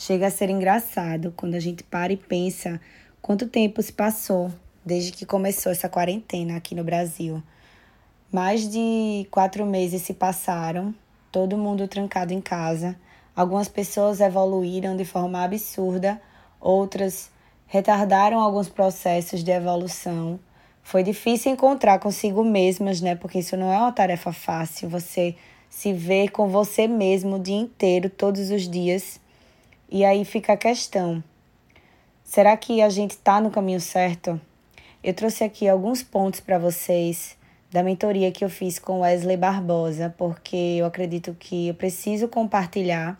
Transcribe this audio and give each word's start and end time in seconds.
Chega 0.00 0.28
a 0.28 0.30
ser 0.30 0.48
engraçado 0.48 1.34
quando 1.36 1.56
a 1.56 1.60
gente 1.60 1.82
para 1.82 2.12
e 2.12 2.16
pensa 2.16 2.80
quanto 3.20 3.48
tempo 3.48 3.82
se 3.82 3.92
passou 3.92 4.48
desde 4.84 5.10
que 5.10 5.26
começou 5.26 5.72
essa 5.72 5.88
quarentena 5.88 6.56
aqui 6.56 6.72
no 6.72 6.84
Brasil. 6.84 7.42
Mais 8.30 8.70
de 8.70 9.26
quatro 9.28 9.66
meses 9.66 10.02
se 10.02 10.14
passaram, 10.14 10.94
todo 11.32 11.58
mundo 11.58 11.88
trancado 11.88 12.32
em 12.32 12.40
casa. 12.40 12.94
Algumas 13.34 13.66
pessoas 13.66 14.20
evoluíram 14.20 14.96
de 14.96 15.04
forma 15.04 15.42
absurda, 15.42 16.22
outras 16.60 17.28
retardaram 17.66 18.38
alguns 18.38 18.68
processos 18.68 19.42
de 19.42 19.50
evolução. 19.50 20.38
Foi 20.80 21.02
difícil 21.02 21.50
encontrar 21.50 21.98
consigo 21.98 22.44
mesmas, 22.44 23.00
né? 23.00 23.16
Porque 23.16 23.40
isso 23.40 23.56
não 23.56 23.72
é 23.72 23.76
uma 23.76 23.90
tarefa 23.90 24.32
fácil. 24.32 24.88
Você 24.90 25.34
se 25.68 25.92
ver 25.92 26.30
com 26.30 26.46
você 26.46 26.86
mesmo 26.86 27.34
o 27.34 27.42
dia 27.42 27.56
inteiro, 27.56 28.08
todos 28.08 28.52
os 28.52 28.70
dias 28.70 29.20
e 29.90 30.04
aí 30.04 30.24
fica 30.24 30.52
a 30.52 30.56
questão: 30.56 31.22
será 32.22 32.56
que 32.56 32.82
a 32.82 32.88
gente 32.88 33.12
está 33.12 33.40
no 33.40 33.50
caminho 33.50 33.80
certo? 33.80 34.40
Eu 35.02 35.14
trouxe 35.14 35.44
aqui 35.44 35.68
alguns 35.68 36.02
pontos 36.02 36.40
para 36.40 36.58
vocês 36.58 37.36
da 37.70 37.82
mentoria 37.82 38.32
que 38.32 38.44
eu 38.44 38.50
fiz 38.50 38.78
com 38.78 39.00
Wesley 39.00 39.36
Barbosa, 39.36 40.14
porque 40.16 40.56
eu 40.56 40.86
acredito 40.86 41.36
que 41.38 41.68
eu 41.68 41.74
preciso 41.74 42.28
compartilhar, 42.28 43.18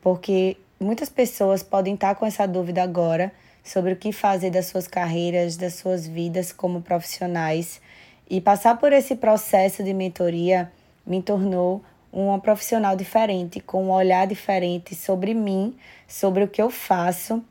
porque 0.00 0.56
muitas 0.80 1.08
pessoas 1.08 1.62
podem 1.62 1.94
estar 1.94 2.08
tá 2.08 2.14
com 2.14 2.26
essa 2.26 2.46
dúvida 2.46 2.82
agora 2.82 3.32
sobre 3.64 3.92
o 3.92 3.96
que 3.96 4.12
fazer 4.12 4.50
das 4.50 4.66
suas 4.66 4.88
carreiras, 4.88 5.56
das 5.56 5.74
suas 5.74 6.06
vidas 6.06 6.52
como 6.52 6.82
profissionais. 6.82 7.80
E 8.28 8.40
passar 8.40 8.78
por 8.78 8.92
esse 8.92 9.16
processo 9.16 9.82
de 9.82 9.94
mentoria 9.94 10.70
me 11.06 11.22
tornou 11.22 11.82
uma 12.26 12.38
profissional 12.40 12.96
diferente, 12.96 13.60
com 13.60 13.84
um 13.84 13.90
olhar 13.90 14.26
diferente 14.26 14.94
sobre 14.94 15.34
mim, 15.34 15.76
sobre 16.06 16.42
o 16.42 16.48
que 16.48 16.60
eu 16.60 16.70
faço 16.70 17.44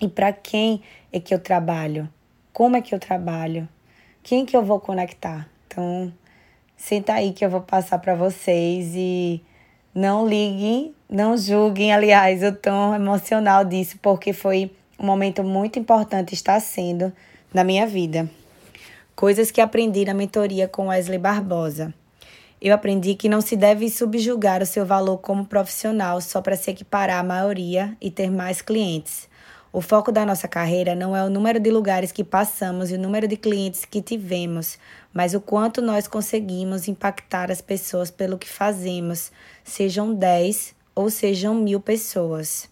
e 0.00 0.06
para 0.06 0.32
quem 0.32 0.82
é 1.12 1.18
que 1.18 1.34
eu 1.34 1.38
trabalho, 1.38 2.08
como 2.52 2.76
é 2.76 2.82
que 2.82 2.94
eu 2.94 2.98
trabalho, 2.98 3.68
quem 4.22 4.44
que 4.44 4.56
eu 4.56 4.62
vou 4.62 4.78
conectar. 4.78 5.48
Então, 5.66 6.12
senta 6.76 7.14
aí 7.14 7.32
que 7.32 7.44
eu 7.44 7.50
vou 7.50 7.62
passar 7.62 7.98
para 7.98 8.14
vocês 8.14 8.92
e 8.94 9.42
não 9.94 10.28
liguem, 10.28 10.94
não 11.08 11.36
julguem, 11.36 11.92
aliás, 11.92 12.42
o 12.42 12.52
tom 12.52 12.94
emocional 12.94 13.64
disso, 13.64 13.98
porque 14.02 14.32
foi 14.32 14.70
um 14.98 15.06
momento 15.06 15.42
muito 15.42 15.78
importante 15.78 16.34
está 16.34 16.60
sendo 16.60 17.12
na 17.52 17.64
minha 17.64 17.86
vida. 17.86 18.28
Coisas 19.14 19.50
que 19.50 19.60
aprendi 19.60 20.04
na 20.04 20.12
mentoria 20.12 20.68
com 20.68 20.88
Wesley 20.88 21.18
Barbosa. 21.18 21.94
Eu 22.60 22.74
aprendi 22.74 23.14
que 23.14 23.28
não 23.28 23.42
se 23.42 23.54
deve 23.54 23.90
subjugar 23.90 24.62
o 24.62 24.66
seu 24.66 24.86
valor 24.86 25.18
como 25.18 25.44
profissional 25.44 26.20
só 26.22 26.40
para 26.40 26.56
se 26.56 26.70
equiparar 26.70 27.20
à 27.20 27.22
maioria 27.22 27.94
e 28.00 28.10
ter 28.10 28.30
mais 28.30 28.62
clientes. 28.62 29.28
O 29.70 29.82
foco 29.82 30.10
da 30.10 30.24
nossa 30.24 30.48
carreira 30.48 30.94
não 30.94 31.14
é 31.14 31.22
o 31.22 31.28
número 31.28 31.60
de 31.60 31.70
lugares 31.70 32.10
que 32.10 32.24
passamos 32.24 32.90
e 32.90 32.94
o 32.94 32.98
número 32.98 33.28
de 33.28 33.36
clientes 33.36 33.84
que 33.84 34.00
tivemos, 34.00 34.78
mas 35.12 35.34
o 35.34 35.40
quanto 35.40 35.82
nós 35.82 36.08
conseguimos 36.08 36.88
impactar 36.88 37.50
as 37.50 37.60
pessoas 37.60 38.10
pelo 38.10 38.38
que 38.38 38.48
fazemos, 38.48 39.30
sejam 39.62 40.14
10 40.14 40.74
ou 40.94 41.10
sejam 41.10 41.54
mil 41.54 41.78
pessoas. 41.78 42.70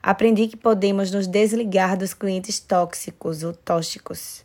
Aprendi 0.00 0.46
que 0.46 0.56
podemos 0.56 1.10
nos 1.10 1.26
desligar 1.26 1.96
dos 1.96 2.14
clientes 2.14 2.60
tóxicos 2.60 3.42
ou 3.42 3.52
tóxicos. 3.52 4.44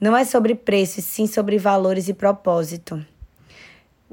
Não 0.00 0.16
é 0.16 0.24
sobre 0.24 0.54
preço, 0.54 1.02
sim 1.02 1.26
sobre 1.26 1.58
valores 1.58 2.08
e 2.08 2.14
propósito. 2.14 3.04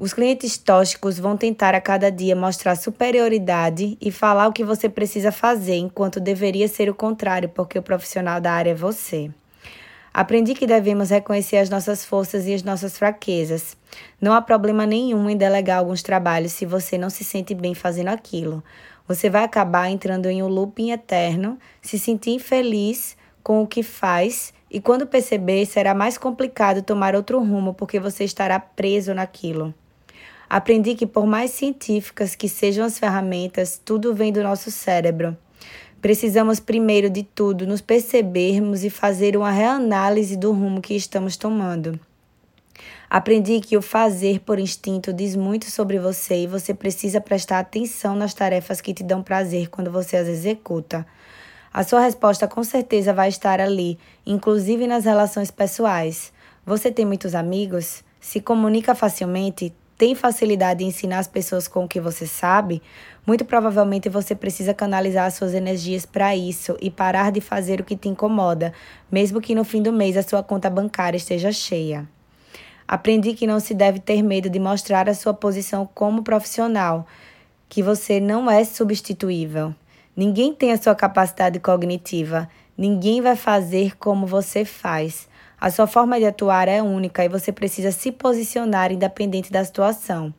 Os 0.02 0.14
clientes 0.14 0.56
tóxicos 0.56 1.18
vão 1.18 1.36
tentar 1.36 1.74
a 1.74 1.80
cada 1.80 2.10
dia 2.10 2.34
mostrar 2.34 2.74
superioridade 2.74 3.98
e 4.00 4.10
falar 4.10 4.48
o 4.48 4.52
que 4.52 4.64
você 4.64 4.88
precisa 4.88 5.30
fazer, 5.30 5.76
enquanto 5.76 6.18
deveria 6.18 6.66
ser 6.68 6.88
o 6.88 6.94
contrário, 6.94 7.50
porque 7.50 7.78
o 7.78 7.82
profissional 7.82 8.40
da 8.40 8.50
área 8.50 8.70
é 8.70 8.74
você. 8.74 9.30
Aprendi 10.10 10.54
que 10.54 10.66
devemos 10.66 11.10
reconhecer 11.10 11.58
as 11.58 11.68
nossas 11.68 12.02
forças 12.02 12.46
e 12.46 12.54
as 12.54 12.62
nossas 12.62 12.96
fraquezas. 12.96 13.76
Não 14.18 14.32
há 14.32 14.40
problema 14.40 14.86
nenhum 14.86 15.28
em 15.28 15.36
delegar 15.36 15.80
alguns 15.80 16.02
trabalhos 16.02 16.52
se 16.52 16.64
você 16.64 16.96
não 16.96 17.10
se 17.10 17.22
sente 17.22 17.54
bem 17.54 17.74
fazendo 17.74 18.08
aquilo. 18.08 18.64
Você 19.06 19.28
vai 19.28 19.44
acabar 19.44 19.90
entrando 19.90 20.30
em 20.30 20.42
um 20.42 20.48
looping 20.48 20.92
eterno, 20.92 21.58
se 21.82 21.98
sentir 21.98 22.30
infeliz 22.30 23.18
com 23.42 23.62
o 23.62 23.66
que 23.66 23.82
faz 23.82 24.54
e 24.70 24.80
quando 24.80 25.06
perceber 25.06 25.66
será 25.66 25.92
mais 25.92 26.16
complicado 26.16 26.80
tomar 26.80 27.14
outro 27.14 27.38
rumo 27.38 27.74
porque 27.74 28.00
você 28.00 28.24
estará 28.24 28.58
preso 28.58 29.12
naquilo. 29.12 29.74
Aprendi 30.50 30.96
que, 30.96 31.06
por 31.06 31.26
mais 31.26 31.52
científicas 31.52 32.34
que 32.34 32.48
sejam 32.48 32.84
as 32.84 32.98
ferramentas, 32.98 33.80
tudo 33.84 34.12
vem 34.12 34.32
do 34.32 34.42
nosso 34.42 34.68
cérebro. 34.68 35.38
Precisamos, 36.02 36.58
primeiro 36.58 37.08
de 37.08 37.22
tudo, 37.22 37.68
nos 37.68 37.80
percebermos 37.80 38.82
e 38.82 38.90
fazer 38.90 39.36
uma 39.36 39.52
reanálise 39.52 40.36
do 40.36 40.50
rumo 40.50 40.80
que 40.80 40.96
estamos 40.96 41.36
tomando. 41.36 42.00
Aprendi 43.08 43.60
que 43.60 43.76
o 43.76 43.82
fazer 43.82 44.40
por 44.40 44.58
instinto 44.58 45.12
diz 45.12 45.36
muito 45.36 45.70
sobre 45.70 46.00
você 46.00 46.42
e 46.42 46.46
você 46.48 46.74
precisa 46.74 47.20
prestar 47.20 47.60
atenção 47.60 48.16
nas 48.16 48.34
tarefas 48.34 48.80
que 48.80 48.92
te 48.92 49.04
dão 49.04 49.22
prazer 49.22 49.68
quando 49.68 49.92
você 49.92 50.16
as 50.16 50.26
executa. 50.26 51.06
A 51.72 51.84
sua 51.84 52.00
resposta 52.00 52.48
com 52.48 52.64
certeza 52.64 53.14
vai 53.14 53.28
estar 53.28 53.60
ali, 53.60 53.96
inclusive 54.26 54.88
nas 54.88 55.04
relações 55.04 55.52
pessoais. 55.52 56.32
Você 56.66 56.90
tem 56.90 57.06
muitos 57.06 57.36
amigos? 57.36 58.02
Se 58.20 58.40
comunica 58.40 58.96
facilmente? 58.96 59.72
Tem 60.00 60.14
facilidade 60.14 60.82
em 60.82 60.86
ensinar 60.86 61.18
as 61.18 61.28
pessoas 61.28 61.68
com 61.68 61.84
o 61.84 61.88
que 61.88 62.00
você 62.00 62.26
sabe, 62.26 62.80
muito 63.26 63.44
provavelmente 63.44 64.08
você 64.08 64.34
precisa 64.34 64.72
canalizar 64.72 65.26
as 65.26 65.34
suas 65.34 65.52
energias 65.52 66.06
para 66.06 66.34
isso 66.34 66.74
e 66.80 66.90
parar 66.90 67.30
de 67.30 67.42
fazer 67.42 67.82
o 67.82 67.84
que 67.84 67.94
te 67.94 68.08
incomoda, 68.08 68.72
mesmo 69.12 69.42
que 69.42 69.54
no 69.54 69.62
fim 69.62 69.82
do 69.82 69.92
mês 69.92 70.16
a 70.16 70.22
sua 70.22 70.42
conta 70.42 70.70
bancária 70.70 71.18
esteja 71.18 71.52
cheia. 71.52 72.08
Aprendi 72.88 73.34
que 73.34 73.46
não 73.46 73.60
se 73.60 73.74
deve 73.74 74.00
ter 74.00 74.22
medo 74.22 74.48
de 74.48 74.58
mostrar 74.58 75.06
a 75.06 75.12
sua 75.12 75.34
posição 75.34 75.86
como 75.94 76.22
profissional, 76.22 77.06
que 77.68 77.82
você 77.82 78.18
não 78.18 78.50
é 78.50 78.64
substituível. 78.64 79.74
Ninguém 80.16 80.54
tem 80.54 80.72
a 80.72 80.78
sua 80.78 80.94
capacidade 80.94 81.60
cognitiva, 81.60 82.48
ninguém 82.74 83.20
vai 83.20 83.36
fazer 83.36 83.98
como 83.98 84.26
você 84.26 84.64
faz. 84.64 85.28
A 85.60 85.70
sua 85.70 85.86
forma 85.86 86.18
de 86.18 86.24
atuar 86.24 86.68
é 86.68 86.82
única 86.82 87.22
e 87.22 87.28
você 87.28 87.52
precisa 87.52 87.92
se 87.92 88.10
posicionar 88.10 88.90
independente 88.90 89.52
da 89.52 89.62
situação. 89.62 90.32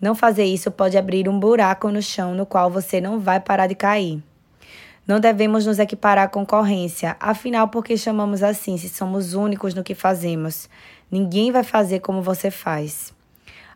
Não 0.00 0.14
fazer 0.14 0.44
isso 0.44 0.70
pode 0.70 0.96
abrir 0.96 1.28
um 1.28 1.38
buraco 1.38 1.90
no 1.90 2.00
chão 2.00 2.34
no 2.34 2.46
qual 2.46 2.70
você 2.70 2.98
não 2.98 3.20
vai 3.20 3.38
parar 3.40 3.66
de 3.66 3.74
cair. 3.74 4.22
Não 5.06 5.20
devemos 5.20 5.66
nos 5.66 5.78
equiparar 5.78 6.24
à 6.24 6.28
concorrência, 6.28 7.14
afinal, 7.20 7.68
por 7.68 7.84
que 7.84 7.94
chamamos 7.94 8.42
assim 8.42 8.78
se 8.78 8.88
somos 8.88 9.34
únicos 9.34 9.74
no 9.74 9.84
que 9.84 9.94
fazemos? 9.94 10.66
Ninguém 11.10 11.52
vai 11.52 11.62
fazer 11.62 12.00
como 12.00 12.22
você 12.22 12.50
faz. 12.50 13.12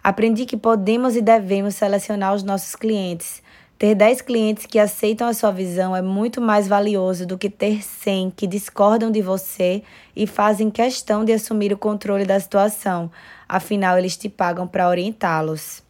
Aprendi 0.02 0.46
que 0.46 0.56
podemos 0.56 1.16
e 1.16 1.20
devemos 1.20 1.74
selecionar 1.74 2.34
os 2.34 2.42
nossos 2.42 2.74
clientes, 2.74 3.42
ter 3.78 3.94
10 3.94 4.22
clientes 4.22 4.66
que 4.66 4.76
aceitam 4.76 5.28
a 5.28 5.32
sua 5.32 5.52
visão 5.52 5.94
é 5.94 6.02
muito 6.02 6.40
mais 6.40 6.66
valioso 6.66 7.24
do 7.24 7.38
que 7.38 7.48
ter 7.48 7.84
100 7.84 8.32
que 8.32 8.44
discordam 8.44 9.08
de 9.08 9.22
você 9.22 9.84
e 10.16 10.26
fazem 10.26 10.68
questão 10.68 11.24
de 11.24 11.32
assumir 11.32 11.72
o 11.72 11.78
controle 11.78 12.24
da 12.24 12.40
situação, 12.40 13.08
afinal, 13.48 13.96
eles 13.96 14.16
te 14.16 14.28
pagam 14.28 14.66
para 14.66 14.88
orientá-los. 14.88 15.80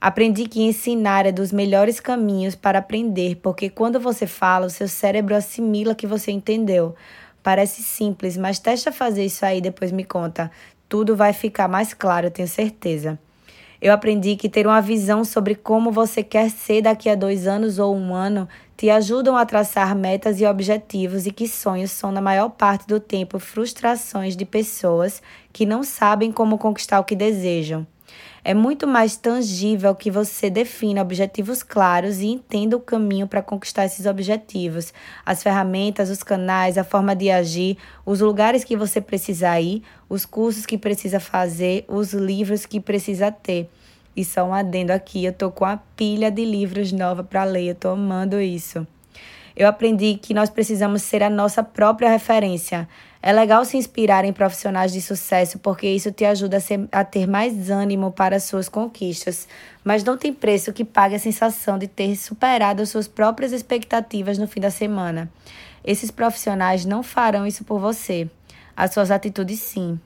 Aprendi 0.00 0.48
que 0.48 0.62
ensinar 0.62 1.26
é 1.26 1.32
dos 1.32 1.52
melhores 1.52 2.00
caminhos 2.00 2.56
para 2.56 2.80
aprender, 2.80 3.36
porque 3.36 3.70
quando 3.70 4.00
você 4.00 4.26
fala, 4.26 4.66
o 4.66 4.70
seu 4.70 4.88
cérebro 4.88 5.36
assimila 5.36 5.94
que 5.94 6.08
você 6.08 6.32
entendeu. 6.32 6.96
Parece 7.40 7.84
simples, 7.84 8.36
mas 8.36 8.58
testa 8.58 8.90
fazer 8.90 9.24
isso 9.24 9.46
aí, 9.46 9.60
depois 9.60 9.92
me 9.92 10.02
conta. 10.02 10.50
Tudo 10.88 11.14
vai 11.14 11.32
ficar 11.32 11.68
mais 11.68 11.94
claro, 11.94 12.32
tenho 12.32 12.48
certeza. 12.48 13.16
Eu 13.80 13.92
aprendi 13.92 14.34
que 14.34 14.48
ter 14.48 14.66
uma 14.66 14.80
visão 14.80 15.24
sobre 15.24 15.54
como 15.54 15.92
você 15.92 16.22
quer 16.22 16.50
ser 16.50 16.82
daqui 16.82 17.08
a 17.08 17.14
dois 17.14 17.46
anos 17.46 17.78
ou 17.78 17.94
um 17.94 18.12
ano 18.12 18.48
te 18.76 18.90
ajudam 18.90 19.36
a 19.36 19.46
traçar 19.46 19.94
metas 19.94 20.40
e 20.40 20.46
objetivos 20.46 21.26
e 21.26 21.30
que 21.30 21.46
sonhos 21.46 21.92
são, 21.92 22.10
na 22.10 22.20
maior 22.20 22.48
parte 22.48 22.86
do 22.88 22.98
tempo, 22.98 23.38
frustrações 23.38 24.36
de 24.36 24.44
pessoas 24.44 25.22
que 25.52 25.64
não 25.64 25.84
sabem 25.84 26.32
como 26.32 26.58
conquistar 26.58 26.98
o 26.98 27.04
que 27.04 27.14
desejam. 27.14 27.86
É 28.48 28.54
muito 28.54 28.86
mais 28.86 29.14
tangível 29.14 29.94
que 29.94 30.10
você 30.10 30.48
defina 30.48 31.02
objetivos 31.02 31.62
claros 31.62 32.20
e 32.20 32.28
entenda 32.28 32.78
o 32.78 32.80
caminho 32.80 33.28
para 33.28 33.42
conquistar 33.42 33.84
esses 33.84 34.06
objetivos, 34.06 34.90
as 35.26 35.42
ferramentas, 35.42 36.08
os 36.08 36.22
canais, 36.22 36.78
a 36.78 36.82
forma 36.82 37.14
de 37.14 37.30
agir, 37.30 37.76
os 38.06 38.20
lugares 38.20 38.64
que 38.64 38.74
você 38.74 39.02
precisa 39.02 39.60
ir, 39.60 39.82
os 40.08 40.24
cursos 40.24 40.64
que 40.64 40.78
precisa 40.78 41.20
fazer, 41.20 41.84
os 41.86 42.14
livros 42.14 42.64
que 42.64 42.80
precisa 42.80 43.30
ter. 43.30 43.68
E 44.16 44.24
só 44.24 44.44
um 44.44 44.54
adendo 44.54 44.94
aqui, 44.94 45.26
eu 45.26 45.32
tô 45.34 45.50
com 45.50 45.66
a 45.66 45.76
pilha 45.76 46.30
de 46.30 46.46
livros 46.46 46.90
nova 46.90 47.22
para 47.22 47.44
ler, 47.44 47.66
eu 47.66 47.74
tô 47.74 47.90
amando 47.90 48.40
isso. 48.40 48.86
Eu 49.58 49.66
aprendi 49.66 50.14
que 50.14 50.32
nós 50.32 50.48
precisamos 50.48 51.02
ser 51.02 51.20
a 51.20 51.28
nossa 51.28 51.64
própria 51.64 52.08
referência. 52.08 52.88
É 53.20 53.32
legal 53.32 53.64
se 53.64 53.76
inspirar 53.76 54.24
em 54.24 54.32
profissionais 54.32 54.92
de 54.92 55.02
sucesso 55.02 55.58
porque 55.58 55.88
isso 55.88 56.12
te 56.12 56.24
ajuda 56.24 56.58
a, 56.58 56.60
ser, 56.60 56.88
a 56.92 57.02
ter 57.02 57.26
mais 57.26 57.68
ânimo 57.68 58.12
para 58.12 58.36
as 58.36 58.44
suas 58.44 58.68
conquistas. 58.68 59.48
Mas 59.82 60.04
não 60.04 60.16
tem 60.16 60.32
preço 60.32 60.72
que 60.72 60.84
pague 60.84 61.16
a 61.16 61.18
sensação 61.18 61.76
de 61.76 61.88
ter 61.88 62.14
superado 62.14 62.82
as 62.82 62.88
suas 62.88 63.08
próprias 63.08 63.50
expectativas 63.50 64.38
no 64.38 64.46
fim 64.46 64.60
da 64.60 64.70
semana. 64.70 65.28
Esses 65.84 66.12
profissionais 66.12 66.84
não 66.84 67.02
farão 67.02 67.44
isso 67.44 67.64
por 67.64 67.80
você. 67.80 68.30
As 68.76 68.92
suas 68.92 69.10
atitudes, 69.10 69.58
sim. 69.58 69.98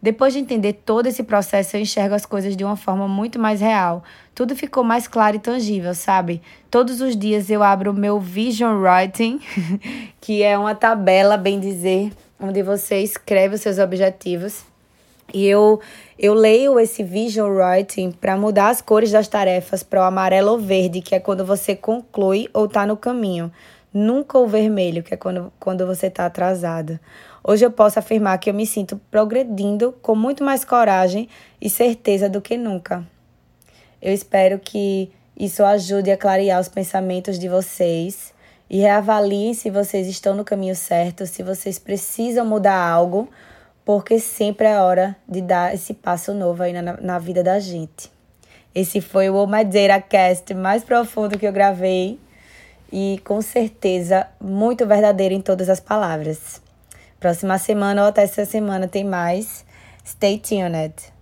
Depois 0.00 0.32
de 0.32 0.38
entender 0.38 0.74
todo 0.74 1.06
esse 1.06 1.24
processo, 1.24 1.76
eu 1.76 1.80
enxergo 1.80 2.14
as 2.14 2.24
coisas 2.24 2.56
de 2.56 2.64
uma 2.64 2.76
forma 2.76 3.08
muito 3.08 3.38
mais 3.38 3.60
real. 3.60 4.04
Tudo 4.32 4.54
ficou 4.54 4.84
mais 4.84 5.08
claro 5.08 5.36
e 5.36 5.40
tangível, 5.40 5.92
sabe? 5.92 6.40
Todos 6.70 7.00
os 7.00 7.16
dias 7.16 7.50
eu 7.50 7.64
abro 7.64 7.90
o 7.90 7.94
meu 7.94 8.20
Vision 8.20 8.80
Writing, 8.80 9.40
que 10.20 10.42
é 10.42 10.56
uma 10.56 10.74
tabela, 10.74 11.36
bem 11.36 11.58
dizer, 11.58 12.12
onde 12.40 12.62
você 12.62 13.00
escreve 13.00 13.56
os 13.56 13.60
seus 13.60 13.78
objetivos. 13.78 14.62
E 15.34 15.46
eu, 15.46 15.80
eu 16.16 16.32
leio 16.32 16.78
esse 16.78 17.02
Vision 17.02 17.50
Writing 17.50 18.12
para 18.12 18.36
mudar 18.36 18.68
as 18.68 18.80
cores 18.80 19.10
das 19.10 19.26
tarefas 19.26 19.82
para 19.82 20.00
o 20.00 20.04
amarelo 20.04 20.52
ou 20.52 20.58
verde, 20.58 21.02
que 21.02 21.14
é 21.14 21.20
quando 21.20 21.44
você 21.44 21.74
conclui 21.74 22.48
ou 22.54 22.66
está 22.66 22.86
no 22.86 22.96
caminho. 22.96 23.52
Nunca 23.92 24.38
o 24.38 24.46
vermelho, 24.46 25.02
que 25.02 25.12
é 25.12 25.16
quando, 25.16 25.52
quando 25.58 25.86
você 25.86 26.06
está 26.06 26.24
atrasado. 26.24 27.00
Hoje 27.50 27.64
eu 27.64 27.70
posso 27.70 27.98
afirmar 27.98 28.36
que 28.36 28.50
eu 28.50 28.52
me 28.52 28.66
sinto 28.66 29.00
progredindo 29.10 29.92
com 30.02 30.14
muito 30.14 30.44
mais 30.44 30.66
coragem 30.66 31.30
e 31.58 31.70
certeza 31.70 32.28
do 32.28 32.42
que 32.42 32.58
nunca. 32.58 33.02
Eu 34.02 34.12
espero 34.12 34.58
que 34.58 35.10
isso 35.34 35.64
ajude 35.64 36.10
a 36.10 36.16
clarear 36.18 36.60
os 36.60 36.68
pensamentos 36.68 37.38
de 37.38 37.48
vocês 37.48 38.34
e 38.68 38.80
reavaliem 38.80 39.54
se 39.54 39.70
vocês 39.70 40.06
estão 40.06 40.36
no 40.36 40.44
caminho 40.44 40.76
certo, 40.76 41.24
se 41.24 41.42
vocês 41.42 41.78
precisam 41.78 42.44
mudar 42.44 42.78
algo, 42.78 43.30
porque 43.82 44.18
sempre 44.18 44.66
é 44.66 44.78
hora 44.78 45.16
de 45.26 45.40
dar 45.40 45.74
esse 45.74 45.94
passo 45.94 46.34
novo 46.34 46.62
aí 46.62 46.74
na, 46.74 47.00
na 47.00 47.18
vida 47.18 47.42
da 47.42 47.58
gente. 47.58 48.12
Esse 48.74 49.00
foi 49.00 49.30
o 49.30 49.46
Madeira 49.46 49.98
Cast 50.02 50.52
mais 50.52 50.84
profundo 50.84 51.38
que 51.38 51.46
eu 51.46 51.52
gravei 51.52 52.20
e 52.92 53.18
com 53.24 53.40
certeza 53.40 54.26
muito 54.38 54.86
verdadeiro 54.86 55.34
em 55.34 55.40
todas 55.40 55.70
as 55.70 55.80
palavras. 55.80 56.67
Próxima 57.20 57.58
semana 57.58 58.02
ou 58.02 58.08
até 58.08 58.22
essa 58.22 58.44
semana 58.44 58.86
tem 58.86 59.04
mais. 59.04 59.64
Stay 60.04 60.38
tuned. 60.38 61.17